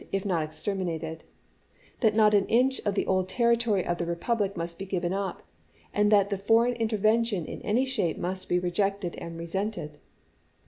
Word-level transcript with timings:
iv. 0.01 0.07
if 0.11 0.25
not 0.25 0.41
exterminated; 0.41 1.23
that 1.99 2.15
not 2.15 2.33
an 2.33 2.47
inch 2.47 2.79
of 2.87 2.95
the 2.95 3.05
old 3.05 3.29
territory 3.29 3.85
of 3.85 3.99
the 3.99 4.05
republic 4.07 4.57
must 4.57 4.79
be 4.79 4.83
given 4.87 5.13
up, 5.13 5.43
and 5.93 6.11
that 6.11 6.39
foreign 6.47 6.73
intervention 6.73 7.45
in 7.45 7.61
any 7.61 7.85
shape 7.85 8.17
must 8.17 8.49
be 8.49 8.57
rejected 8.57 9.15
and 9.17 9.37
resented." 9.37 9.99